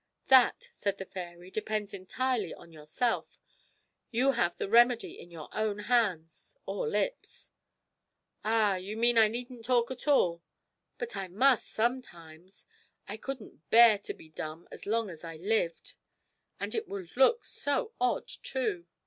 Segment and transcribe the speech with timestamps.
[0.29, 3.39] 'That,' said the fairy, 'depends entirely on yourself.
[4.09, 7.51] You have the remedy in your own hands or lips.'
[8.43, 10.41] 'Ah, you mean I needn't talk at all?
[10.97, 12.65] But I must sometimes.
[13.07, 15.93] I couldn't bear to be dumb as long as I lived
[16.59, 18.87] and it would look so odd, too!'